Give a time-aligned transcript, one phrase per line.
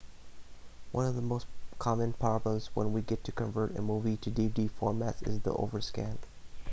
[0.91, 1.45] one of the most
[1.77, 6.17] common problems when trying to convert a movie to dvd format is the overscan